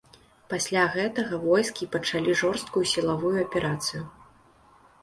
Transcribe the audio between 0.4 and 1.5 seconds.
Пасля гэтага